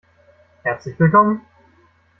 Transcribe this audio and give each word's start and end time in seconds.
Herzlich 0.63 0.99
willkommen! 0.99 1.41